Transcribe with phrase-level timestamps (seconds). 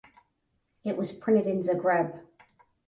[0.83, 2.23] It was printed in Zagreb.